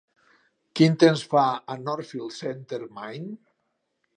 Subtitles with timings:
[0.79, 1.43] Quin temps fa
[1.73, 3.31] a Northfield Center Maine